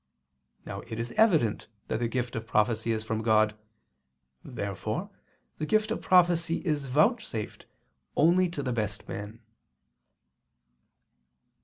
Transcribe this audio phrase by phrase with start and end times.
[0.65, 3.55] Now it is evident that the gift of prophecy is from God.
[4.43, 5.11] Therefore
[5.59, 7.67] the gift of prophecy is vouchsafed
[8.15, 9.41] only to the best men.